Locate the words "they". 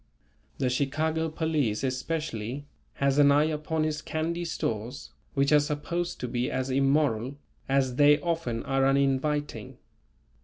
7.97-8.19